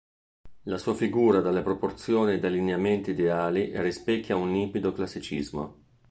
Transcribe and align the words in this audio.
La 0.63 0.79
sua 0.79 0.95
figura 0.95 1.41
dalle 1.41 1.61
proporzioni 1.61 2.31
e 2.33 2.39
dai 2.39 2.53
lineamenti 2.53 3.11
ideali 3.11 3.69
rispecchia 3.79 4.35
un 4.35 4.51
limpido 4.51 4.93
classicismo. 4.93 5.75